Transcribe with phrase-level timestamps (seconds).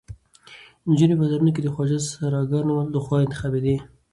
[0.89, 3.75] نجونې په بازارونو کې د خواجه سراګانو لخوا انتخابېدې.